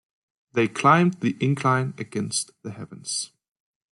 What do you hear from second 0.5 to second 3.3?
They climbed the incline against the heavens.